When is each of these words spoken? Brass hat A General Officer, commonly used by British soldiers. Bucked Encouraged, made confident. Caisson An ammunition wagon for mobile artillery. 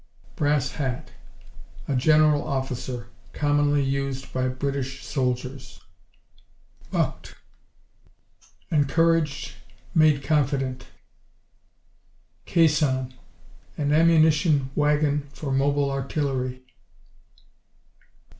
Brass 0.35 0.71
hat 0.71 1.11
A 1.87 1.95
General 1.95 2.43
Officer, 2.43 3.09
commonly 3.33 3.83
used 3.83 4.33
by 4.33 4.47
British 4.47 5.05
soldiers. 5.05 5.79
Bucked 6.89 7.35
Encouraged, 8.71 9.51
made 9.93 10.23
confident. 10.23 10.87
Caisson 12.47 13.13
An 13.77 13.91
ammunition 13.91 14.71
wagon 14.73 15.29
for 15.33 15.51
mobile 15.51 15.91
artillery. 15.91 16.65